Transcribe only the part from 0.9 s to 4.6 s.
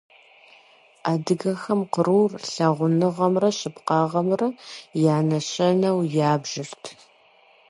Адыгэхэм кърур лъагъуныгъэмрэ щыпкъагъэмрэ